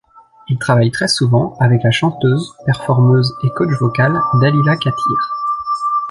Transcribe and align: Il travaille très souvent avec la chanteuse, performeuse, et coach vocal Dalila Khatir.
Il 0.49 0.57
travaille 0.57 0.89
très 0.89 1.07
souvent 1.07 1.55
avec 1.59 1.83
la 1.83 1.91
chanteuse, 1.91 2.55
performeuse, 2.65 3.31
et 3.43 3.49
coach 3.51 3.77
vocal 3.79 4.19
Dalila 4.41 4.75
Khatir. 4.75 5.29